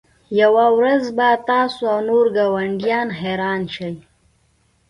یوه 0.41 0.65
ورځ 0.77 1.03
به 1.17 1.27
تاسو 1.49 1.81
او 1.93 1.99
نور 2.09 2.25
ګاونډیان 2.37 3.07
حیران 3.19 3.61
شئ 3.75 3.93